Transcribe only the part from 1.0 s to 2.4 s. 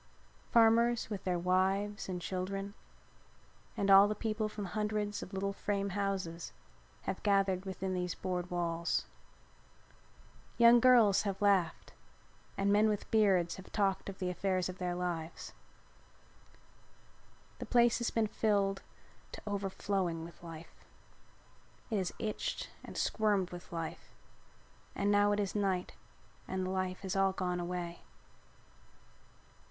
with their wives and